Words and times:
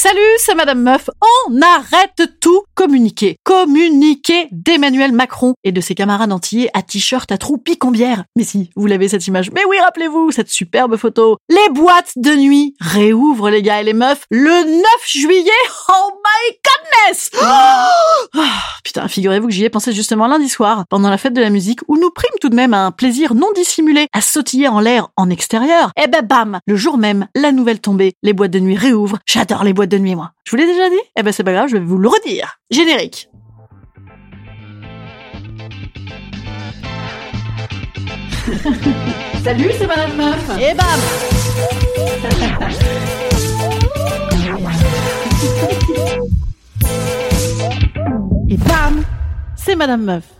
Salut, 0.00 0.20
c'est 0.36 0.54
Madame 0.54 0.80
Meuf. 0.80 1.10
On 1.48 1.60
arrête 1.60 2.38
tout 2.40 2.62
communiquer. 2.76 3.34
Communiquer 3.42 4.46
d'Emmanuel 4.52 5.10
Macron 5.10 5.54
et 5.64 5.72
de 5.72 5.80
ses 5.80 5.96
camarades 5.96 6.30
antillais 6.30 6.70
à 6.72 6.82
t-shirt 6.82 7.32
à 7.32 7.36
trous 7.36 7.58
picombière. 7.58 8.22
Mais 8.36 8.44
si, 8.44 8.70
vous 8.76 8.86
l'avez 8.86 9.08
cette 9.08 9.26
image. 9.26 9.50
Mais 9.50 9.64
oui, 9.68 9.76
rappelez-vous, 9.80 10.30
cette 10.30 10.50
superbe 10.50 10.96
photo. 10.96 11.36
Les 11.48 11.68
boîtes 11.72 12.12
de 12.14 12.30
nuit 12.30 12.76
réouvrent 12.80 13.50
les 13.50 13.60
gars 13.60 13.80
et 13.80 13.84
les 13.84 13.92
meufs 13.92 14.24
le 14.30 14.70
9 14.70 14.84
juillet. 15.04 15.50
Oh 15.88 16.12
my 16.12 16.58
goodness! 16.64 17.30
Oh 17.42 18.38
putain, 18.84 19.08
figurez-vous 19.08 19.48
que 19.48 19.52
j'y 19.52 19.64
ai 19.64 19.70
pensé 19.70 19.92
justement 19.92 20.28
lundi 20.28 20.48
soir, 20.48 20.84
pendant 20.88 21.10
la 21.10 21.18
fête 21.18 21.34
de 21.34 21.40
la 21.40 21.50
musique, 21.50 21.80
où 21.88 21.96
nous 21.98 22.10
prime 22.10 22.30
tout 22.40 22.48
de 22.48 22.54
même 22.54 22.72
un 22.72 22.90
plaisir 22.90 23.34
non 23.34 23.48
dissimulé 23.54 24.06
à 24.12 24.20
sautiller 24.20 24.68
en 24.68 24.80
l'air 24.80 25.08
en 25.16 25.28
extérieur. 25.28 25.90
Et 26.02 26.06
ben 26.06 26.24
bam! 26.24 26.60
Le 26.66 26.76
jour 26.76 26.98
même, 26.98 27.26
la 27.34 27.50
nouvelle 27.50 27.80
tombée, 27.80 28.14
les 28.22 28.32
boîtes 28.32 28.52
de 28.52 28.60
nuit 28.60 28.76
réouvrent. 28.76 29.18
J'adore 29.26 29.64
les 29.64 29.72
boîtes 29.72 29.87
de 29.88 29.98
nuit, 29.98 30.14
moi. 30.14 30.32
Je 30.44 30.50
vous 30.52 30.56
l'ai 30.56 30.66
déjà 30.66 30.88
dit? 30.88 31.00
Eh 31.16 31.22
ben 31.22 31.32
c'est 31.32 31.44
pas 31.44 31.52
grave, 31.52 31.68
je 31.68 31.76
vais 31.76 31.84
vous 31.84 31.98
le 31.98 32.08
redire. 32.08 32.58
Générique. 32.70 33.28
Salut, 39.44 39.70
c'est 39.78 39.86
Madame 39.86 40.16
Meuf. 40.16 40.50
Et 40.60 40.74
bam 40.74 41.00
Et 48.48 48.56
bam 48.56 49.04
C'est 49.56 49.76
Madame 49.76 50.02
Meuf. 50.02 50.37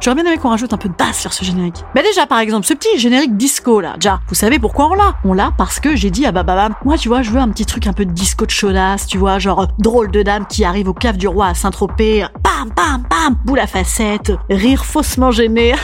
J'aurais 0.00 0.14
bien 0.14 0.30
aimé 0.30 0.38
qu'on 0.38 0.50
rajoute 0.50 0.72
un 0.72 0.76
peu 0.76 0.88
de 0.88 0.94
basse 0.94 1.20
sur 1.20 1.32
ce 1.32 1.44
générique. 1.44 1.84
Mais 1.94 2.02
déjà, 2.02 2.26
par 2.26 2.38
exemple, 2.38 2.66
ce 2.66 2.74
petit 2.74 2.98
générique 2.98 3.36
disco 3.36 3.80
là, 3.80 3.94
déjà, 3.94 4.20
vous 4.28 4.34
savez 4.34 4.58
pourquoi 4.58 4.88
on 4.90 4.94
l'a? 4.94 5.14
On 5.24 5.32
l'a 5.32 5.52
parce 5.56 5.80
que 5.80 5.96
j'ai 5.96 6.10
dit 6.10 6.24
à 6.26 6.32
Bababam, 6.32 6.74
moi 6.84 6.96
tu 6.96 7.08
vois, 7.08 7.22
je 7.22 7.30
veux 7.30 7.40
un 7.40 7.48
petit 7.48 7.66
truc 7.66 7.86
un 7.86 7.92
peu 7.92 8.04
de 8.04 8.12
disco 8.12 8.46
de 8.46 8.50
chaudasse, 8.50 9.06
tu 9.06 9.18
vois, 9.18 9.38
genre 9.38 9.66
drôle 9.78 10.10
de 10.10 10.22
dame 10.22 10.46
qui 10.46 10.64
arrive 10.64 10.88
au 10.88 10.94
cave 10.94 11.16
du 11.16 11.26
roi 11.26 11.46
à 11.48 11.54
Saint-Tropez, 11.54 12.26
bam, 12.42 12.70
bam, 12.76 13.02
bam, 13.10 13.36
boule 13.44 13.60
à 13.60 13.66
facette, 13.66 14.32
rire 14.48 14.84
faussement 14.84 15.30
gêné. 15.30 15.74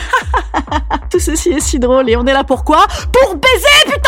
Tout 1.09 1.19
ceci 1.19 1.49
est 1.49 1.59
si 1.59 1.79
drôle 1.79 2.09
et 2.09 2.15
on 2.15 2.25
est 2.25 2.33
là 2.33 2.43
pourquoi 2.43 2.85
Pour 3.11 3.35
baiser, 3.35 3.85
putain 3.85 4.04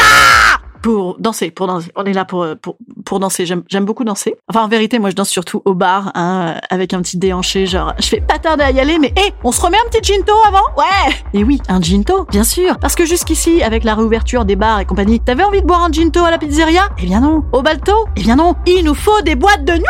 pour 0.88 1.18
danser, 1.20 1.52
pour 1.52 1.68
danser. 1.68 1.92
On 1.98 2.06
est 2.06 2.14
là 2.14 2.24
pour 2.24 2.48
pour, 2.62 2.78
pour 3.04 3.20
danser. 3.20 3.46
J'aime 3.46 3.84
beaucoup 3.84 4.06
danser. 4.06 4.38
Enfin 4.48 4.64
en 4.64 4.70
vérité, 4.70 5.00
moi 5.00 5.10
je 5.10 5.16
danse 5.16 5.28
surtout 5.28 5.62
au 5.66 5.74
bar, 5.74 6.14
hein, 6.16 6.56
avec 6.70 6.94
un 6.94 7.02
petit 7.02 7.18
déhanché, 7.18 7.66
genre 7.66 7.94
je 8.00 8.08
fais 8.08 8.22
pas 8.22 8.40
tarder 8.40 8.64
à 8.64 8.72
y 8.72 8.80
aller, 8.80 8.98
mais 8.98 9.10
hé, 9.18 9.34
on 9.44 9.52
se 9.52 9.60
remet 9.60 9.76
un 9.86 9.90
petit 9.90 10.14
ginto 10.14 10.32
avant? 10.48 10.64
Ouais. 10.78 11.14
Et 11.34 11.44
oui, 11.44 11.62
un 11.68 11.82
ginto, 11.82 12.24
bien 12.32 12.46
sûr, 12.46 12.78
parce 12.80 12.96
que 12.96 13.06
jusqu'ici, 13.06 13.62
avec 13.62 13.84
la 13.84 13.96
réouverture 13.96 14.46
des 14.46 14.56
bars 14.56 14.80
et 14.80 14.86
compagnie, 14.86 15.20
t'avais 15.20 15.44
envie 15.44 15.62
de 15.62 15.68
boire 15.68 15.84
un 15.84 15.92
ginto 15.92 16.24
à 16.24 16.32
la 16.32 16.38
pizzeria? 16.38 16.88
Eh 17.00 17.06
bien 17.06 17.20
non. 17.20 17.44
Au 17.52 17.62
balto? 17.62 18.06
Eh 18.16 18.22
bien 18.22 18.38
non. 18.38 18.56
Il 18.66 18.86
nous 18.86 18.96
faut 18.96 19.22
des 19.24 19.36
boîtes 19.36 19.66
de 19.66 19.74
nuit. 19.74 19.84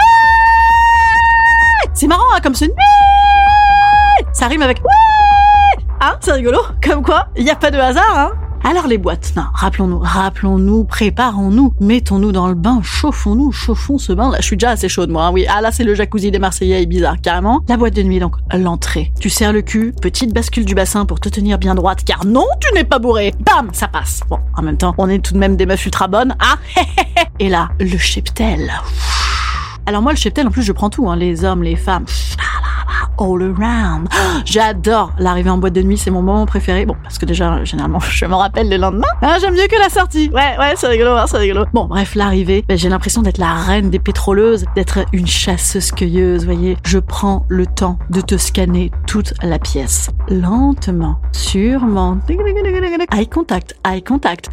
C'est 1.93 2.07
marrant, 2.07 2.23
hein, 2.33 2.39
comme 2.41 2.55
ce 2.55 2.65
nuit. 2.65 2.73
Ça 4.33 4.47
rime 4.47 4.63
avec 4.63 4.79
ouais. 4.79 5.83
Hein, 6.01 6.17
c'est 6.21 6.31
rigolo? 6.31 6.61
Comme 6.83 7.03
quoi, 7.03 7.27
il 7.35 7.43
y 7.43 7.51
a 7.51 7.55
pas 7.55 7.69
de 7.69 7.77
hasard, 7.77 8.17
hein? 8.17 8.31
Alors 8.63 8.87
les 8.87 8.97
boîtes, 8.97 9.33
non, 9.37 9.43
rappelons-nous, 9.53 9.99
rappelons-nous, 9.99 10.83
préparons-nous, 10.83 11.73
mettons-nous 11.79 12.33
dans 12.33 12.47
le 12.47 12.53
bain, 12.53 12.81
chauffons-nous, 12.83 13.51
chauffons 13.51 13.97
ce 13.97 14.11
bain. 14.11 14.29
Là, 14.29 14.37
je 14.41 14.45
suis 14.45 14.57
déjà 14.57 14.71
assez 14.71 14.89
chaude, 14.89 15.09
moi. 15.09 15.25
hein, 15.25 15.31
oui, 15.31 15.45
ah 15.47 15.61
là, 15.61 15.71
c'est 15.71 15.85
le 15.85 15.95
jacuzzi 15.95 16.31
des 16.31 16.39
Marseillais, 16.39 16.85
bizarre, 16.85 17.15
carrément. 17.21 17.61
La 17.69 17.77
boîte 17.77 17.93
de 17.93 18.03
nuit, 18.03 18.19
donc 18.19 18.35
l'entrée. 18.53 19.13
Tu 19.21 19.29
serres 19.29 19.53
le 19.53 19.61
cul, 19.61 19.93
petite 20.01 20.33
bascule 20.33 20.65
du 20.65 20.75
bassin 20.75 21.05
pour 21.05 21.19
te 21.21 21.29
tenir 21.29 21.57
bien 21.59 21.75
droite, 21.75 22.03
car 22.03 22.25
non, 22.25 22.45
tu 22.59 22.73
n'es 22.73 22.83
pas 22.83 22.99
bourré. 22.99 23.33
Bam, 23.39 23.69
ça 23.71 23.87
passe. 23.87 24.19
Bon, 24.29 24.39
en 24.57 24.61
même 24.61 24.77
temps, 24.77 24.93
on 24.97 25.07
est 25.07 25.19
tout 25.19 25.33
de 25.33 25.39
même 25.39 25.55
des 25.55 25.65
meufs 25.65 25.85
ultra 25.85 26.07
bonnes, 26.07 26.35
ah. 26.39 26.55
Et 27.39 27.47
là, 27.47 27.69
le 27.79 27.97
cheptel. 27.97 28.69
Alors 29.85 30.01
moi, 30.01 30.11
le 30.11 30.17
cheptel, 30.17 30.45
en 30.45 30.51
plus, 30.51 30.63
je 30.63 30.73
prends 30.73 30.89
tout, 30.89 31.09
hein, 31.09 31.15
les 31.15 31.45
hommes, 31.45 31.63
les 31.63 31.77
femmes. 31.77 32.05
All 33.19 33.41
around. 33.41 34.07
J'adore 34.45 35.11
l'arrivée 35.19 35.49
en 35.49 35.57
boîte 35.57 35.73
de 35.73 35.81
nuit, 35.81 35.97
c'est 35.97 36.11
mon 36.11 36.21
moment 36.21 36.45
préféré. 36.45 36.85
Bon, 36.85 36.95
parce 37.03 37.17
que 37.17 37.25
déjà, 37.25 37.63
généralement, 37.63 37.99
je 38.11 38.25
me 38.25 38.35
rappelle 38.35 38.69
le 38.69 38.77
lendemain. 38.77 39.07
Hein, 39.21 39.37
J'aime 39.41 39.53
mieux 39.53 39.67
que 39.67 39.79
la 39.79 39.89
sortie. 39.89 40.29
Ouais, 40.33 40.57
ouais, 40.59 40.73
c'est 40.75 40.87
rigolo, 40.87 41.11
hein, 41.11 41.25
c'est 41.27 41.37
rigolo. 41.37 41.65
Bon, 41.73 41.85
bref, 41.85 42.15
l'arrivée, 42.15 42.63
ben, 42.67 42.77
j'ai 42.77 42.89
l'impression 42.89 43.21
d'être 43.21 43.37
la 43.37 43.53
reine 43.53 43.89
des 43.89 43.99
pétroleuses, 43.99 44.65
d'être 44.75 44.99
une 45.13 45.27
chasseuse-cueilleuse, 45.27 46.45
voyez. 46.45 46.77
Je 46.85 46.99
prends 46.99 47.45
le 47.49 47.65
temps 47.65 47.97
de 48.09 48.21
te 48.21 48.37
scanner 48.37 48.91
toute 49.07 49.33
la 49.41 49.59
pièce. 49.59 50.09
Lentement, 50.29 51.19
sûrement. 51.31 52.17
Eye 53.13 53.27
contact, 53.27 53.75
eye 53.85 54.03
contact. 54.03 54.49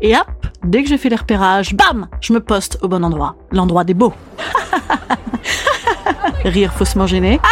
Et 0.00 0.16
hop, 0.16 0.26
dès 0.64 0.82
que 0.82 0.88
j'ai 0.88 0.98
fait 0.98 1.08
les 1.08 1.16
repérages, 1.16 1.74
bam, 1.74 2.08
je 2.20 2.32
me 2.32 2.40
poste 2.40 2.78
au 2.82 2.88
bon 2.88 3.04
endroit. 3.04 3.36
L'endroit 3.52 3.84
des 3.84 3.94
beaux. 3.94 4.12
Rire 6.44 6.72
faussement 6.72 7.06
gêné. 7.06 7.40
Ah, 7.42 7.48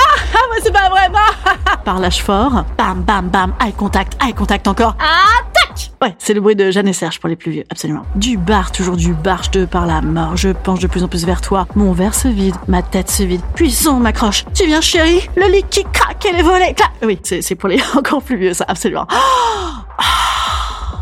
c'est 0.65 0.73
pas 0.73 0.89
vrai, 0.89 1.09
bah. 1.13 1.53
Parlage 1.85 2.23
fort. 2.23 2.65
Bam, 2.79 3.03
bam, 3.03 3.29
bam. 3.29 3.53
Eye 3.65 3.73
contact, 3.73 4.17
eye 4.25 4.33
contact 4.33 4.67
encore. 4.67 4.97
Ah, 4.99 5.43
tac 5.53 5.91
Ouais, 6.01 6.15
c'est 6.19 6.33
le 6.33 6.41
bruit 6.41 6.57
de 6.57 6.71
Jeanne 6.71 6.89
et 6.89 6.93
Serge 6.93 7.21
pour 7.21 7.29
les 7.29 7.37
plus 7.37 7.51
vieux, 7.51 7.65
absolument. 7.71 8.03
Du 8.15 8.37
bar, 8.39 8.73
toujours 8.73 8.97
du 8.97 9.13
bar, 9.13 9.43
je 9.43 9.51
te 9.51 9.65
parle 9.67 9.91
à 9.91 10.01
mort. 10.01 10.37
Je 10.37 10.51
penche 10.51 10.81
de 10.81 10.87
plus 10.87 11.03
en 11.03 11.09
plus 11.09 11.25
vers 11.27 11.41
toi. 11.41 11.67
Mon 11.75 11.93
verre 11.93 12.15
se 12.15 12.29
vide, 12.29 12.55
ma 12.69 12.83
tête 12.83 13.11
se 13.11 13.23
vide. 13.23 13.43
Puissant 13.55 14.01
m'accroche. 14.01 14.45
Tu 14.55 14.67
viens, 14.67 14.81
chérie? 14.81 15.29
Le 15.37 15.51
lit 15.51 15.65
qui 15.69 15.85
craque 15.93 16.25
et 16.27 16.33
les 16.33 16.43
volets 16.43 16.75
clac. 16.75 16.91
Oui, 17.03 17.21
c'est 17.23 17.55
pour 17.55 17.69
les 17.69 17.83
encore 17.97 18.23
plus 18.23 18.37
vieux, 18.37 18.55
ça, 18.55 18.65
absolument. 18.69 19.07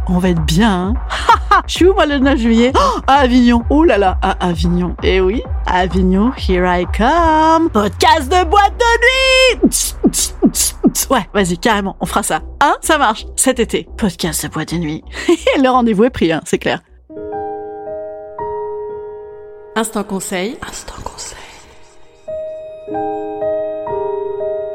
On 0.09 0.19
va 0.19 0.31
être 0.31 0.43
bien, 0.43 0.89
hein? 0.89 0.95
Je 1.67 1.75
suis 1.75 1.87
où, 1.87 1.95
moi, 1.95 2.07
le 2.07 2.19
9 2.19 2.39
juillet? 2.39 2.73
Oh, 2.75 3.01
À 3.07 3.19
Avignon. 3.19 3.63
Oh 3.71 3.85
là 3.85 3.99
là, 3.99 4.19
à 4.21 4.31
Avignon. 4.47 4.97
Eh 5.03 5.21
oui, 5.21 5.43
Avignon, 5.67 6.33
here 6.37 6.67
I 6.67 6.85
come. 6.97 7.71
Podcast 7.71 8.29
de 8.31 8.45
boîte 8.45 8.75
de 8.79 9.59
nuit 9.63 9.95
Ouais, 11.11 11.27
vas-y, 11.33 11.59
carrément, 11.59 11.97
on 12.01 12.07
fera 12.07 12.23
ça. 12.23 12.43
Hein 12.61 12.77
Ça 12.81 12.99
marche, 12.99 13.27
cet 13.37 13.59
été. 13.59 13.89
Podcast 13.97 14.45
de 14.45 14.51
boîte 14.51 14.73
de 14.73 14.79
nuit. 14.79 15.03
le 15.63 15.69
rendez-vous 15.69 16.05
est 16.05 16.11
pris, 16.11 16.33
hein, 16.33 16.41
c'est 16.45 16.59
clair. 16.59 16.81
Instant 19.75 20.05
conseil. 20.05 20.59
Instant 20.69 21.01
conseil. 21.03 21.39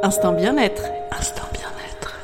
Instant 0.01 0.31
bien-être. 0.33 0.83
Instant 1.11 1.47
bien-être. 1.53 2.17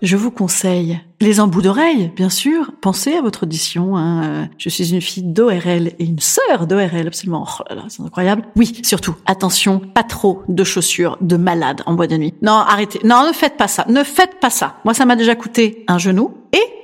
Je 0.00 0.16
vous 0.16 0.30
conseille 0.32 1.00
les 1.22 1.40
embouts 1.40 1.62
d'oreilles, 1.62 2.12
bien 2.16 2.28
sûr. 2.28 2.72
Pensez 2.80 3.14
à 3.14 3.22
votre 3.22 3.44
audition. 3.44 3.96
Hein. 3.96 4.22
Euh, 4.24 4.44
Je 4.58 4.68
suis 4.68 4.92
une 4.92 5.00
fille 5.00 5.22
d'ORL 5.22 5.88
et 5.98 6.04
une 6.04 6.18
sœur 6.18 6.66
d'ORL, 6.66 7.06
absolument. 7.06 7.46
Oh 7.58 7.62
là 7.68 7.76
là, 7.76 7.82
c'est 7.88 8.02
incroyable. 8.02 8.42
Oui, 8.56 8.80
surtout, 8.82 9.14
attention, 9.26 9.78
pas 9.78 10.02
trop 10.02 10.42
de 10.48 10.64
chaussures 10.64 11.16
de 11.20 11.36
malade 11.36 11.82
en 11.86 11.94
boîte 11.94 12.10
de 12.10 12.16
nuit. 12.16 12.34
Non, 12.42 12.52
arrêtez. 12.52 13.00
Non, 13.04 13.26
ne 13.26 13.32
faites 13.32 13.56
pas 13.56 13.68
ça. 13.68 13.84
Ne 13.88 14.02
faites 14.02 14.38
pas 14.40 14.50
ça. 14.50 14.76
Moi, 14.84 14.94
ça 14.94 15.06
m'a 15.06 15.16
déjà 15.16 15.34
coûté 15.34 15.84
un 15.88 15.98
genou 15.98 16.34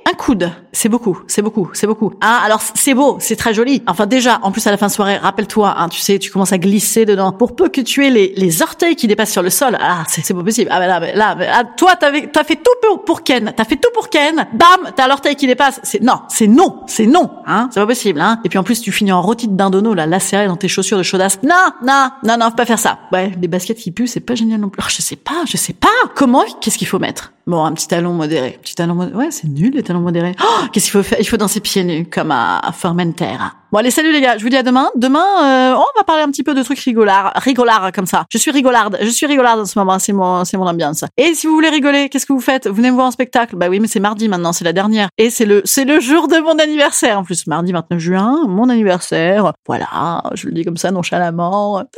un 0.09 0.13
coude, 0.13 0.51
c'est 0.71 0.89
beaucoup, 0.89 1.19
c'est 1.27 1.41
beaucoup, 1.41 1.69
c'est 1.73 1.87
beaucoup. 1.87 2.11
Hein, 2.21 2.39
alors 2.43 2.61
c'est 2.61 2.93
beau, 2.93 3.17
c'est 3.19 3.35
très 3.35 3.53
joli. 3.53 3.83
Enfin 3.87 4.05
déjà, 4.05 4.39
en 4.41 4.51
plus 4.51 4.65
à 4.67 4.71
la 4.71 4.77
fin 4.77 4.87
de 4.87 4.91
soirée, 4.91 5.17
rappelle-toi, 5.17 5.75
hein, 5.77 5.89
tu 5.89 5.99
sais, 5.99 6.19
tu 6.19 6.31
commences 6.31 6.51
à 6.51 6.57
glisser 6.57 7.05
dedans. 7.05 7.31
Pour 7.31 7.55
peu 7.55 7.69
que 7.69 7.81
tu 7.81 8.05
aies 8.05 8.09
les, 8.09 8.33
les 8.35 8.61
orteils 8.61 8.95
qui 8.95 9.07
dépassent 9.07 9.31
sur 9.31 9.43
le 9.43 9.49
sol, 9.49 9.77
ah, 9.79 10.03
c'est 10.07 10.33
pas 10.33 10.43
possible. 10.43 10.69
Ah, 10.71 10.79
mais 10.79 10.87
là, 10.87 10.99
là, 11.13 11.35
mais, 11.35 11.47
ah, 11.51 11.63
toi, 11.63 11.95
t'as 11.95 12.09
as 12.09 12.43
fait 12.43 12.55
tout 12.55 12.97
pour, 13.05 13.23
Ken, 13.23 13.53
t'as 13.55 13.65
fait 13.65 13.75
tout 13.75 13.89
pour 13.93 14.09
Ken. 14.09 14.47
Bam, 14.53 14.91
t'as 14.95 15.07
l'orteil 15.07 15.35
qui 15.35 15.47
dépasse. 15.47 15.79
C'est 15.83 16.01
non, 16.01 16.21
c'est 16.27 16.47
non, 16.47 16.81
c'est 16.87 17.05
non, 17.05 17.29
hein, 17.45 17.69
c'est 17.71 17.79
pas 17.79 17.87
possible, 17.87 18.21
hein. 18.21 18.39
Et 18.43 18.49
puis 18.49 18.57
en 18.57 18.63
plus, 18.63 18.81
tu 18.81 18.91
finis 18.91 19.11
en 19.11 19.21
rôti 19.21 19.47
de 19.47 19.55
dindono, 19.55 19.93
là, 19.93 20.05
lacéré 20.05 20.47
dans 20.47 20.57
tes 20.57 20.67
chaussures 20.67 20.97
de 20.97 21.03
chaudasse. 21.03 21.39
Non, 21.43 21.53
non, 21.85 22.09
non, 22.23 22.37
non, 22.37 22.49
faut 22.49 22.55
pas 22.55 22.65
faire 22.65 22.79
ça. 22.79 22.99
Ouais, 23.11 23.31
les 23.39 23.47
baskets 23.47 23.77
qui 23.77 23.91
puent, 23.91 24.07
c'est 24.07 24.19
pas 24.19 24.35
génial 24.35 24.59
non 24.59 24.69
plus. 24.69 24.81
Oh, 24.83 24.89
je 24.89 25.01
sais 25.01 25.15
pas, 25.15 25.43
je 25.45 25.57
sais 25.57 25.73
pas. 25.73 25.87
Comment, 26.15 26.43
qu'est-ce 26.61 26.77
qu'il 26.77 26.87
faut 26.87 26.99
mettre? 26.99 27.33
Bon, 27.47 27.63
un 27.63 27.73
petit 27.73 27.87
talon 27.87 28.13
modéré. 28.13 28.59
Petit 28.61 28.75
talon 28.75 28.93
modéré. 28.93 29.17
Ouais, 29.17 29.31
c'est 29.31 29.47
nul 29.47 29.73
les 29.73 29.81
talons 29.81 29.98
modérés. 29.99 30.35
Oh, 30.41 30.65
qu'est-ce 30.71 30.85
qu'il 30.85 30.91
faut 30.93 31.03
faire? 31.03 31.19
Il 31.19 31.25
faut 31.25 31.37
danser 31.37 31.59
pieds 31.59 31.83
nus 31.83 32.05
comme 32.09 32.31
à 32.31 32.61
Formentera. 32.73 33.53
Bon 33.71 33.77
allez, 33.77 33.91
salut 33.91 34.11
les 34.11 34.21
gars. 34.21 34.37
Je 34.37 34.43
vous 34.43 34.49
dis 34.49 34.57
à 34.57 34.63
demain. 34.63 34.89
Demain, 34.95 35.19
euh, 35.19 35.75
on 35.75 35.99
va 35.99 36.03
parler 36.03 36.23
un 36.23 36.31
petit 36.31 36.41
peu 36.41 36.55
de 36.55 36.63
trucs 36.63 36.79
rigolards, 36.79 37.33
rigolards 37.35 37.91
comme 37.91 38.07
ça. 38.07 38.25
Je 38.31 38.39
suis 38.39 38.49
rigolarde. 38.49 38.97
Je 39.01 39.09
suis 39.09 39.27
rigolarde 39.27 39.59
en 39.59 39.65
ce 39.65 39.77
moment. 39.77 39.99
C'est 39.99 40.11
mon, 40.11 40.43
mon 40.53 40.67
ambiance. 40.67 41.03
Et 41.17 41.35
si 41.35 41.45
vous 41.45 41.53
voulez 41.53 41.69
rigoler, 41.69 42.09
qu'est-ce 42.09 42.25
que 42.25 42.33
vous 42.33 42.39
faites? 42.39 42.67
Vous 42.67 42.73
venez 42.73 42.89
me 42.89 42.95
voir 42.95 43.07
en 43.07 43.11
spectacle? 43.11 43.55
Bah 43.55 43.67
oui, 43.69 43.79
mais 43.79 43.87
c'est 43.87 43.99
mardi 43.99 44.27
maintenant. 44.27 44.53
C'est 44.53 44.65
la 44.65 44.73
dernière. 44.73 45.09
Et 45.19 45.29
c'est 45.29 45.45
le, 45.45 45.61
c'est 45.65 45.85
le 45.85 45.99
jour 45.99 46.27
de 46.27 46.37
mon 46.37 46.57
anniversaire. 46.57 47.19
En 47.19 47.23
plus, 47.23 47.45
mardi 47.45 47.71
29 47.71 47.99
juin, 47.99 48.45
mon 48.47 48.69
anniversaire. 48.69 49.53
Voilà. 49.67 50.23
Je 50.33 50.47
le 50.47 50.53
dis 50.53 50.65
comme 50.65 50.77
ça 50.77 50.89
nonchalamment. 50.91 51.83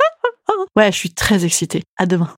Ouais, 0.76 0.90
je 0.90 0.96
suis 0.96 1.12
très 1.12 1.44
excitée. 1.44 1.82
À 1.98 2.06
demain. 2.06 2.28